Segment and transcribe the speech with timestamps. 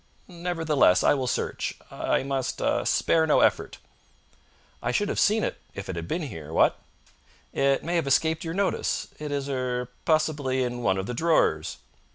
[0.27, 1.75] "Nevertheless, I will search.
[1.91, 3.77] I must ah spare no effort."
[4.81, 6.79] "I should have seen it if it had been here what?"
[7.53, 9.09] "It may have escaped your notice.
[9.19, 11.77] It is er possibly in one of the drawers."